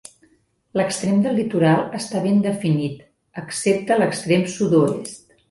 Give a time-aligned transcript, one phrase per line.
[0.79, 3.05] L'extrem del litoral està ben definit
[3.43, 5.17] excepte l'extrem sud-oest.